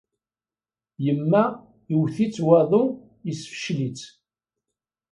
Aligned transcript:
Yemma 1.05 1.43
iwet-itt 1.93 2.43
waḍu, 2.47 2.83
yessefcel-itt. 3.27 4.03